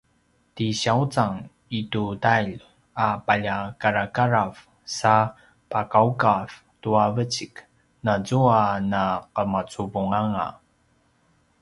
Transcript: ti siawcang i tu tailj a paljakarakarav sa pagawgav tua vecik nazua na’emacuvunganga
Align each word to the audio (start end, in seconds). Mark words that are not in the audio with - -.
ti 0.55 0.67
siawcang 0.79 1.35
i 1.77 1.79
tu 1.91 2.03
tailj 2.23 2.59
a 3.05 3.07
paljakarakarav 3.25 4.51
sa 4.97 5.15
pagawgav 5.71 6.47
tua 6.81 7.05
vecik 7.15 7.53
nazua 8.05 8.61
na’emacuvunganga 8.91 10.45